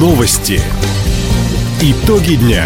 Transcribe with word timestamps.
Новости. 0.00 0.58
Итоги 1.82 2.36
дня. 2.36 2.64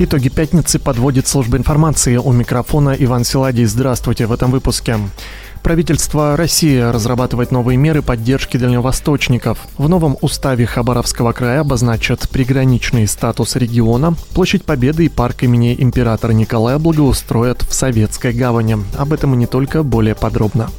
Итоги 0.00 0.28
пятницы 0.28 0.80
подводит 0.80 1.28
служба 1.28 1.56
информации. 1.56 2.16
У 2.16 2.32
микрофона 2.32 2.90
Иван 2.98 3.22
Силадий. 3.22 3.64
Здравствуйте 3.66 4.26
в 4.26 4.32
этом 4.32 4.50
выпуске. 4.50 4.96
Правительство 5.62 6.36
России 6.36 6.80
разрабатывает 6.80 7.52
новые 7.52 7.76
меры 7.76 8.02
поддержки 8.02 8.56
дальневосточников. 8.56 9.58
В 9.78 9.88
новом 9.88 10.16
уставе 10.20 10.66
Хабаровского 10.66 11.30
края 11.30 11.60
обозначат 11.60 12.28
приграничный 12.28 13.06
статус 13.06 13.54
региона. 13.54 14.16
Площадь 14.34 14.64
Победы 14.64 15.04
и 15.04 15.08
парк 15.08 15.44
имени 15.44 15.76
императора 15.78 16.32
Николая 16.32 16.80
благоустроят 16.80 17.62
в 17.62 17.72
Советской 17.72 18.32
гавани. 18.32 18.78
Об 18.98 19.12
этом 19.12 19.34
и 19.34 19.36
не 19.36 19.46
только, 19.46 19.84
более 19.84 20.16
подробно. 20.16 20.70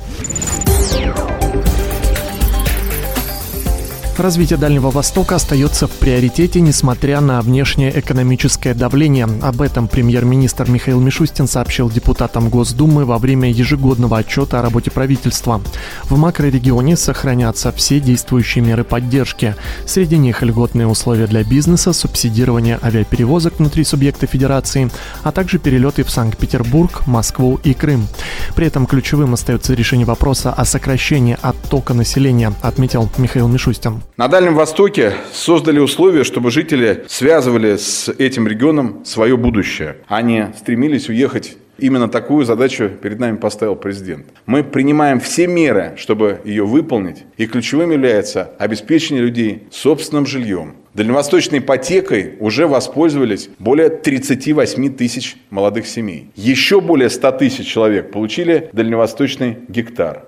Развитие 4.15 4.57
Дальнего 4.57 4.91
Востока 4.91 5.35
остается 5.35 5.87
в 5.87 5.91
приоритете, 5.91 6.61
несмотря 6.61 7.19
на 7.19 7.41
внешнее 7.41 7.99
экономическое 7.99 8.75
давление. 8.75 9.27
Об 9.41 9.61
этом 9.61 9.87
премьер-министр 9.87 10.69
Михаил 10.69 11.01
Мишустин 11.01 11.47
сообщил 11.47 11.89
депутатам 11.89 12.49
Госдумы 12.49 13.05
во 13.05 13.17
время 13.17 13.49
ежегодного 13.49 14.19
отчета 14.19 14.59
о 14.59 14.61
работе 14.61 14.91
правительства. 14.91 15.61
В 16.03 16.17
макрорегионе 16.17 16.95
сохранятся 16.95 17.71
все 17.71 17.99
действующие 17.99 18.63
меры 18.63 18.83
поддержки. 18.83 19.55
Среди 19.87 20.17
них 20.17 20.43
льготные 20.43 20.87
условия 20.87 21.25
для 21.25 21.43
бизнеса, 21.43 21.91
субсидирование 21.91 22.79
авиаперевозок 22.81 23.57
внутри 23.57 23.83
субъекта 23.83 24.27
федерации, 24.27 24.91
а 25.23 25.31
также 25.31 25.57
перелеты 25.57 26.03
в 26.03 26.11
Санкт-Петербург, 26.11 27.07
Москву 27.07 27.59
и 27.63 27.73
Крым. 27.73 28.07
При 28.55 28.67
этом 28.67 28.85
ключевым 28.85 29.33
остается 29.33 29.73
решение 29.73 30.05
вопроса 30.05 30.53
о 30.53 30.65
сокращении 30.65 31.37
оттока 31.41 31.95
населения, 31.95 32.53
отметил 32.61 33.09
Михаил 33.17 33.47
Мишустин. 33.47 34.02
На 34.15 34.27
Дальнем 34.27 34.53
Востоке 34.53 35.13
создали 35.31 35.79
условия, 35.79 36.23
чтобы 36.23 36.51
жители 36.51 37.03
связывали 37.07 37.77
с 37.77 38.09
этим 38.09 38.47
регионом 38.47 39.03
свое 39.05 39.35
будущее. 39.35 39.97
Они 40.07 40.45
стремились 40.55 41.09
уехать 41.09 41.57
Именно 41.79 42.07
такую 42.07 42.45
задачу 42.45 42.87
перед 43.01 43.19
нами 43.19 43.37
поставил 43.37 43.75
президент. 43.75 44.27
Мы 44.45 44.63
принимаем 44.63 45.19
все 45.19 45.47
меры, 45.47 45.93
чтобы 45.97 46.39
ее 46.45 46.65
выполнить, 46.65 47.23
и 47.35 47.47
ключевым 47.47 47.89
является 47.91 48.51
обеспечение 48.59 49.23
людей 49.23 49.63
собственным 49.71 50.27
жильем. 50.27 50.75
Дальневосточной 50.93 51.57
ипотекой 51.57 52.35
уже 52.39 52.67
воспользовались 52.67 53.49
более 53.57 53.89
38 53.89 54.93
тысяч 54.93 55.35
молодых 55.49 55.87
семей. 55.87 56.29
Еще 56.35 56.79
более 56.79 57.09
100 57.09 57.31
тысяч 57.31 57.65
человек 57.65 58.11
получили 58.11 58.69
дальневосточный 58.71 59.57
гектар. 59.67 60.27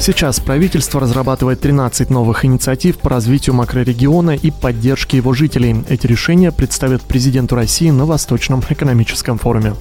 Сейчас 0.00 0.40
правительство 0.40 0.98
разрабатывает 0.98 1.60
13 1.60 2.08
новых 2.08 2.46
инициатив 2.46 2.96
по 2.96 3.10
развитию 3.10 3.54
макрорегиона 3.54 4.30
и 4.30 4.50
поддержке 4.50 5.18
его 5.18 5.34
жителей. 5.34 5.84
Эти 5.90 6.06
решения 6.06 6.50
представят 6.52 7.02
президенту 7.02 7.54
России 7.54 7.90
на 7.90 8.06
Восточном 8.06 8.62
экономическом 8.66 9.36
форуме. 9.36 9.74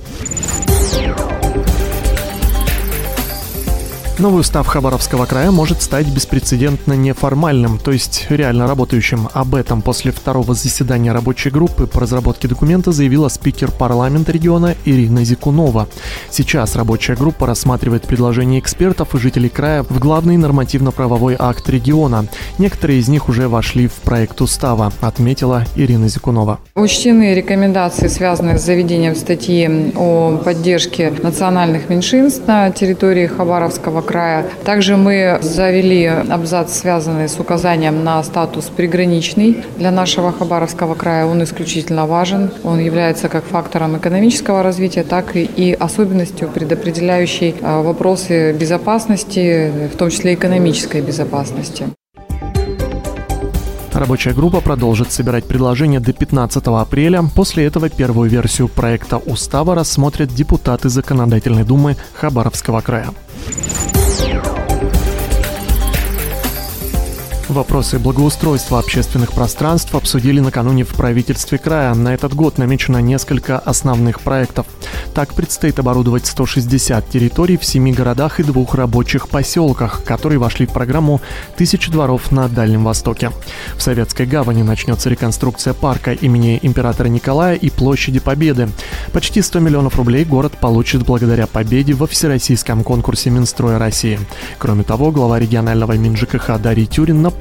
Новый 4.20 4.42
устав 4.42 4.68
Хабаровского 4.68 5.26
края 5.26 5.50
может 5.50 5.82
стать 5.82 6.06
беспрецедентно 6.08 6.92
неформальным, 6.92 7.78
то 7.78 7.94
есть 7.94 8.26
реально 8.28 8.68
работающим. 8.68 9.30
Об 9.32 9.56
этом 9.56 9.82
после 9.82 10.12
второго 10.12 10.54
заседания 10.54 11.14
рабочей 11.14 11.52
группы 11.52 11.88
по 11.88 12.02
разработке 12.02 12.50
документа 12.50 12.92
заявила 12.92 13.30
спикер 13.30 13.72
парламента 13.72 14.34
региона 14.34 14.76
Ирина 14.84 15.24
Зикунова. 15.24 15.88
Сейчас 16.30 16.76
рабочая 16.76 17.16
группа 17.16 17.48
рассматривает 17.48 18.08
предложения 18.08 18.60
экспертов 18.60 19.16
и 19.16 19.20
жителей 19.20 19.48
края 19.48 19.84
в 19.84 20.00
главный 20.00 20.36
нормативно-правовой 20.36 21.38
акт 21.40 21.70
региона. 21.70 22.26
Некоторые 22.58 23.00
из 23.00 23.08
них 23.08 23.30
уже 23.30 23.48
вошли 23.48 23.88
в 23.88 23.94
проект 23.94 24.42
устава, 24.42 24.92
отметила 25.00 25.64
Ирина 25.78 26.10
Зикунова. 26.10 26.60
Учтены 26.76 27.34
рекомендации, 27.36 28.08
связанные 28.08 28.58
с 28.60 28.66
заведением 28.66 29.16
статьи 29.16 29.94
о 29.96 30.42
поддержке 30.44 31.14
национальных 31.24 31.88
меньшинств 31.88 32.46
на 32.46 32.70
территории 32.72 33.26
Хабаровского 33.26 34.09
края. 34.10 34.46
Также 34.66 34.98
мы 34.98 35.38
завели 35.42 36.06
абзац, 36.06 36.74
связанный 36.74 37.30
с 37.30 37.40
указанием 37.40 38.04
на 38.04 38.24
статус 38.24 38.66
приграничный 38.76 39.64
для 39.78 39.92
нашего 39.92 40.32
Хабаровского 40.32 40.96
края. 40.96 41.28
Он 41.28 41.44
исключительно 41.44 42.08
важен. 42.08 42.50
Он 42.64 42.80
является 42.80 43.30
как 43.30 43.44
фактором 43.46 43.98
экономического 43.98 44.64
развития, 44.64 45.04
так 45.04 45.36
и 45.36 45.78
особенностью, 45.80 46.48
предопределяющей 46.50 47.54
а, 47.62 47.84
вопросы 47.84 48.52
безопасности, 48.54 49.72
в 49.94 49.96
том 49.96 50.10
числе 50.10 50.34
экономической 50.34 51.02
безопасности. 51.02 51.86
Рабочая 53.94 54.34
группа 54.34 54.62
продолжит 54.62 55.12
собирать 55.12 55.46
предложения 55.46 56.00
до 56.00 56.14
15 56.14 56.64
апреля. 56.68 57.22
После 57.36 57.66
этого 57.66 57.90
первую 57.90 58.28
версию 58.28 58.70
проекта 58.70 59.18
устава 59.18 59.76
рассмотрят 59.76 60.34
депутаты 60.34 60.90
Законодательной 60.90 61.64
думы 61.64 61.96
Хабаровского 62.14 62.82
края. 62.82 63.10
Вопросы 67.50 67.98
благоустройства 67.98 68.78
общественных 68.78 69.34
пространств 69.34 69.96
обсудили 69.96 70.40
накануне 70.40 70.84
в 70.84 70.90
правительстве 70.90 71.58
края. 71.58 71.96
На 71.96 72.14
этот 72.14 72.36
год 72.36 72.60
намечено 72.60 73.00
несколько 73.00 73.58
основных 73.58 74.22
проектов. 74.22 74.68
Так 75.16 75.34
предстоит 75.34 75.80
оборудовать 75.80 76.28
160 76.28 77.10
территорий 77.10 77.58
в 77.58 77.66
семи 77.66 77.92
городах 77.92 78.40
и 78.40 78.44
двух 78.44 78.76
рабочих 78.76 79.30
поселках, 79.30 80.04
которые 80.04 80.38
вошли 80.38 80.68
в 80.68 80.74
программу 80.74 81.22
«Тысячи 81.58 81.92
дворов 81.92 82.32
на 82.32 82.48
Дальнем 82.50 82.84
Востоке». 82.84 83.32
В 83.76 83.82
Советской 83.82 84.28
гавани 84.28 84.62
начнется 84.62 85.10
реконструкция 85.10 85.74
парка 85.74 86.14
имени 86.14 86.60
императора 86.62 87.08
Николая 87.08 87.56
и 87.56 87.72
площади 87.72 88.20
Победы. 88.20 88.70
Почти 89.12 89.42
100 89.42 89.60
миллионов 89.60 89.96
рублей 89.96 90.24
город 90.24 90.54
получит 90.62 91.04
благодаря 91.04 91.48
победе 91.48 91.94
во 91.94 92.06
всероссийском 92.06 92.84
конкурсе 92.84 93.32
Минстроя 93.32 93.80
России. 93.80 94.20
Кроме 94.60 94.84
того, 94.84 95.10
глава 95.10 95.40
регионального 95.40 95.94
МинЖКХ 95.94 96.60
Дарий 96.62 96.86
Тюрин 96.86 97.24
напомнил 97.24 97.39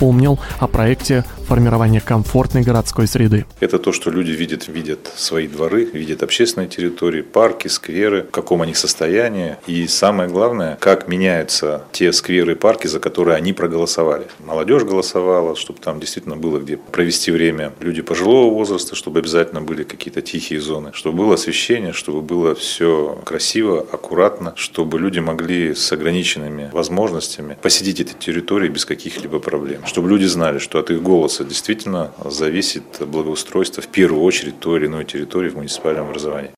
о 0.61 0.67
проекте 0.69 1.25
формирования 1.49 2.01
комфортной 2.01 2.63
городской 2.63 3.07
среды. 3.07 3.47
Это 3.61 3.79
то, 3.79 3.93
что 3.93 4.11
люди 4.11 4.33
видят, 4.33 4.69
видят 4.69 5.11
свои 5.17 5.49
дворы, 5.49 5.85
видят 5.85 6.23
общественные 6.23 6.69
территории, 6.69 7.23
парки, 7.23 7.69
скверы, 7.69 8.25
в 8.25 8.31
каком 8.31 8.63
они 8.63 8.75
состоянии. 8.75 9.57
И 9.67 9.87
самое 9.87 10.29
главное, 10.29 10.77
как 10.81 11.09
меняются 11.09 11.85
те 11.93 12.13
скверы 12.13 12.53
и 12.53 12.55
парки, 12.55 12.87
за 12.87 13.01
которые 13.01 13.37
они 13.37 13.53
проголосовали. 13.53 14.27
Молодежь 14.45 14.83
голосовала, 14.83 15.57
чтобы 15.57 15.81
там 15.81 16.01
действительно 16.01 16.37
было 16.37 16.59
где 16.59 16.77
провести 16.77 17.31
время. 17.31 17.73
Люди 17.81 18.03
пожилого 18.03 18.53
возраста, 18.53 18.95
чтобы 18.95 19.21
обязательно 19.21 19.63
были 19.63 19.85
какие-то 19.85 20.21
тихие 20.21 20.61
зоны, 20.61 20.91
чтобы 20.93 21.17
было 21.19 21.35
освещение, 21.35 21.93
чтобы 21.93 22.21
было 22.21 22.55
все 22.55 23.19
красиво, 23.25 23.87
аккуратно, 23.91 24.53
чтобы 24.57 24.99
люди 24.99 25.19
могли 25.19 25.75
с 25.75 25.91
ограниченными 25.93 26.71
возможностями 26.73 27.57
посетить 27.63 28.01
эти 28.01 28.13
территории 28.13 28.69
без 28.69 28.85
каких-либо 28.85 29.39
проблем. 29.39 29.83
Чтобы 29.89 30.11
люди 30.11 30.27
знали, 30.27 30.59
что 30.59 30.79
от 30.79 30.91
их 30.91 31.03
голоса 31.03 31.45
действительно 31.45 32.11
зависит 32.23 32.83
благоустройство 33.01 33.83
в 33.83 33.87
первую 33.87 34.23
очередь 34.23 34.61
той 34.61 34.81
или 34.81 34.87
иной 34.87 35.07
территории 35.07 35.49
в 35.49 35.57
муниципальном 35.57 36.11
образовании. 36.11 36.51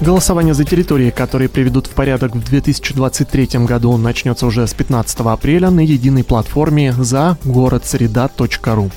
Голосование 0.00 0.54
за 0.54 0.64
территории, 0.64 1.10
которые 1.10 1.48
приведут 1.48 1.86
в 1.86 1.94
порядок 1.94 2.34
в 2.34 2.44
2023 2.44 3.64
году, 3.64 3.96
начнется 3.96 4.44
уже 4.44 4.66
с 4.66 4.74
15 4.74 5.20
апреля 5.20 5.70
на 5.70 5.80
единой 5.80 6.24
платформе 6.24 6.92
за 6.92 7.38
городсреда.ру. 7.44 8.90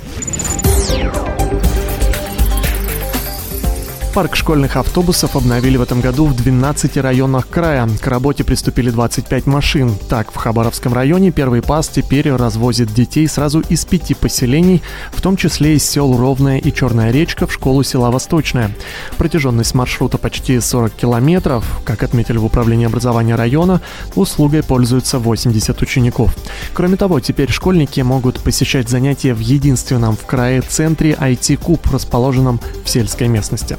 Парк 4.13 4.35
школьных 4.35 4.75
автобусов 4.75 5.35
обновили 5.35 5.77
в 5.77 5.83
этом 5.83 6.01
году 6.01 6.25
в 6.25 6.35
12 6.35 6.97
районах 6.97 7.47
края. 7.47 7.87
К 8.01 8.07
работе 8.07 8.43
приступили 8.43 8.89
25 8.89 9.45
машин. 9.45 9.93
Так, 10.09 10.31
в 10.31 10.35
Хабаровском 10.35 10.93
районе 10.93 11.31
первый 11.31 11.61
пас 11.61 11.87
теперь 11.87 12.31
развозит 12.31 12.91
детей 12.91 13.27
сразу 13.27 13.59
из 13.59 13.85
пяти 13.85 14.15
поселений, 14.15 14.81
в 15.11 15.21
том 15.21 15.37
числе 15.37 15.75
из 15.75 15.87
сел 15.87 16.17
Ровная 16.17 16.57
и 16.57 16.73
Черная 16.73 17.11
речка 17.11 17.45
в 17.45 17.53
школу 17.53 17.83
села 17.83 18.09
Восточная. 18.09 18.71
Протяженность 19.17 19.75
маршрута 19.75 20.17
почти 20.17 20.59
40 20.59 20.91
километров. 20.93 21.63
Как 21.85 22.01
отметили 22.01 22.37
в 22.37 22.45
управлении 22.45 22.87
образования 22.87 23.35
района, 23.35 23.79
услугой 24.15 24.63
пользуются 24.63 25.19
80 25.19 25.81
учеников. 25.83 26.35
Кроме 26.73 26.97
того, 26.97 27.19
теперь 27.19 27.51
школьники 27.51 28.01
могут 28.01 28.39
посещать 28.39 28.89
занятия 28.89 29.35
в 29.35 29.39
единственном 29.39 30.17
в 30.17 30.25
крае 30.25 30.61
центре 30.61 31.11
IT-куб, 31.11 31.79
расположенном 31.91 32.59
в 32.83 32.89
сельской 32.89 33.27
местности. 33.27 33.77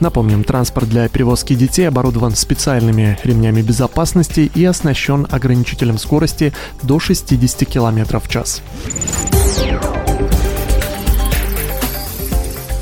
Напомним, 0.00 0.44
транспорт 0.44 0.88
для 0.88 1.08
перевозки 1.08 1.54
детей 1.54 1.88
оборудован 1.88 2.34
специальными 2.34 3.18
ремнями 3.24 3.62
безопасности 3.62 4.50
и 4.54 4.64
оснащен 4.64 5.26
ограничителем 5.30 5.98
скорости 5.98 6.52
до 6.82 6.98
60 6.98 7.68
км 7.68 8.20
в 8.20 8.28
час. 8.28 8.62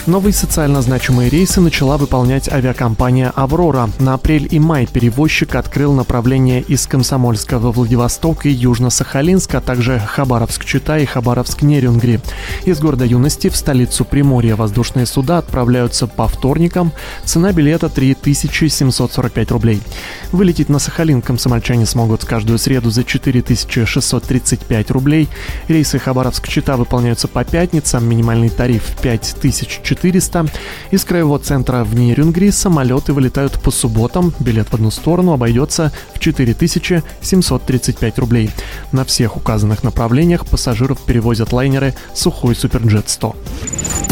Новые 0.07 0.33
социально 0.33 0.83
значимые 0.83 1.29
рейсы 1.29 1.61
начала 1.61 1.97
выполнять 1.97 2.49
авиакомпания 2.49 3.33
«Аврора». 3.35 3.91
На 3.99 4.15
апрель 4.15 4.47
и 4.49 4.61
май 4.61 4.87
перевозчик 4.87 5.57
открыл 5.57 5.95
направление 5.95 6.63
из 6.63 6.87
Комсомольска 6.87 7.59
во 7.59 7.73
Владивосток 7.73 8.47
и 8.47 8.51
Южно-Сахалинск, 8.51 9.57
а 9.57 9.61
также 9.61 9.99
Хабаровск-Чита 9.99 11.01
и 11.01 11.07
Хабаровск-Нерюнгри. 11.07 12.21
Из 12.65 12.79
города 12.79 13.05
Юности 13.05 13.49
в 13.49 13.57
столицу 13.57 14.05
Приморья 14.05 14.55
воздушные 14.55 15.07
суда 15.07 15.39
отправляются 15.39 16.07
по 16.07 16.29
вторникам. 16.29 16.93
Цена 17.25 17.51
билета 17.51 17.89
3745 17.89 19.51
рублей. 19.51 19.83
Вылететь 20.31 20.69
на 20.69 20.79
Сахалин 20.79 21.21
комсомольчане 21.21 21.85
смогут 21.85 22.25
каждую 22.25 22.61
среду 22.61 22.91
за 22.91 23.03
4635 23.03 24.91
рублей. 24.93 25.29
Рейсы 25.67 25.99
Хабаровск-Чита 25.99 26.77
выполняются 26.77 27.27
по 27.27 27.43
пятницам. 27.43 28.09
Минимальный 28.09 28.51
тариф 28.51 28.85
5400 29.03 29.96
400. 29.97 30.47
Из 30.91 31.05
краевого 31.05 31.39
центра 31.39 31.85
в 31.85 31.95
Нирюнгри 31.95 32.51
самолеты 32.51 33.13
вылетают 33.13 33.61
по 33.61 33.71
субботам. 33.71 34.33
Билет 34.39 34.69
в 34.69 34.75
одну 34.75 34.91
сторону 34.91 35.33
обойдется 35.33 35.93
в 36.15 36.19
4735 36.19 38.19
рублей. 38.19 38.51
На 38.93 39.05
всех 39.05 39.37
указанных 39.37 39.83
направлениях 39.83 40.47
пассажиров 40.47 41.01
перевозят 41.01 41.53
лайнеры 41.53 41.95
«Сухой 42.15 42.55
Суперджет-100». 42.55 44.06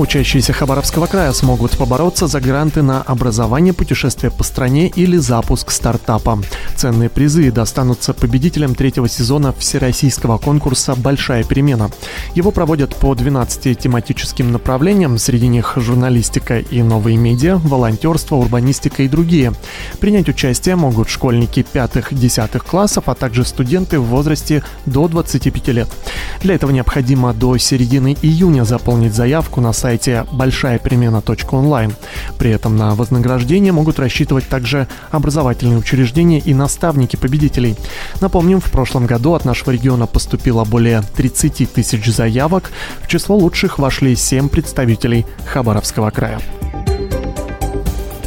Учащиеся 0.00 0.54
Хабаровского 0.54 1.04
края 1.04 1.30
смогут 1.34 1.76
побороться 1.76 2.26
за 2.26 2.40
гранты 2.40 2.80
на 2.80 3.02
образование, 3.02 3.74
путешествие 3.74 4.30
по 4.30 4.42
стране 4.44 4.88
или 4.88 5.18
запуск 5.18 5.70
стартапа. 5.70 6.40
Ценные 6.74 7.10
призы 7.10 7.52
достанутся 7.52 8.14
победителям 8.14 8.74
третьего 8.74 9.10
сезона 9.10 9.52
всероссийского 9.52 10.38
конкурса 10.38 10.94
«Большая 10.94 11.44
перемена». 11.44 11.90
Его 12.34 12.50
проводят 12.50 12.96
по 12.96 13.14
12 13.14 13.78
тематическим 13.78 14.52
направлениям, 14.52 15.18
среди 15.18 15.48
них 15.48 15.74
журналистика 15.76 16.60
и 16.60 16.82
новые 16.82 17.18
медиа, 17.18 17.58
волонтерство, 17.58 18.36
урбанистика 18.36 19.02
и 19.02 19.08
другие. 19.08 19.52
Принять 20.00 20.30
участие 20.30 20.76
могут 20.76 21.10
школьники 21.10 21.66
5-10 21.74 22.58
классов, 22.60 23.04
а 23.08 23.14
также 23.14 23.44
студенты 23.44 24.00
в 24.00 24.04
возрасте 24.04 24.62
до 24.86 25.08
25 25.08 25.68
лет. 25.68 25.88
Для 26.40 26.54
этого 26.54 26.70
необходимо 26.70 27.34
до 27.34 27.58
середины 27.58 28.16
июня 28.22 28.64
заполнить 28.64 29.12
заявку 29.12 29.60
на 29.60 29.74
сайте 29.74 29.89
большаяперемена.онлайн. 30.32 31.94
При 32.38 32.50
этом 32.50 32.76
на 32.76 32.94
вознаграждение 32.94 33.72
могут 33.72 33.98
рассчитывать 33.98 34.48
также 34.48 34.86
образовательные 35.10 35.78
учреждения 35.78 36.38
и 36.38 36.54
наставники 36.54 37.16
победителей. 37.16 37.76
Напомним, 38.20 38.60
в 38.60 38.70
прошлом 38.70 39.06
году 39.06 39.34
от 39.34 39.44
нашего 39.44 39.70
региона 39.70 40.06
поступило 40.06 40.64
более 40.64 41.02
30 41.16 41.72
тысяч 41.72 42.06
заявок. 42.06 42.70
В 43.02 43.08
число 43.08 43.36
лучших 43.36 43.78
вошли 43.78 44.14
7 44.16 44.48
представителей 44.48 45.26
Хабаровского 45.46 46.10
края. 46.10 46.40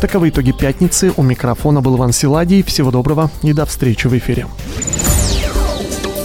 Таковы 0.01 0.30
итоги 0.30 0.51
пятницы. 0.51 1.13
У 1.15 1.24
микрофона 1.24 1.81
был 1.81 1.95
Иван 1.95 2.12
Силадий. 2.12 2.62
Всего 2.62 2.92
доброго 2.92 3.31
и 3.42 3.54
до 3.54 3.65
встречи 3.65 4.07
в 4.07 4.18
эфире. 4.18 4.48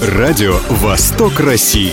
Радио 0.01 0.57
«Восток 0.69 1.39
России». 1.39 1.93